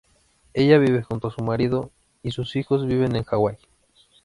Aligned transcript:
Ella 0.55 0.79
vive 0.79 1.03
junto 1.03 1.27
a 1.27 1.31
su 1.31 1.43
marido, 1.43 1.91
y 2.23 2.31
sus 2.31 2.55
hijos 2.55 2.87
viven 2.87 3.15
en 3.15 3.21
Hawái. 3.21 3.57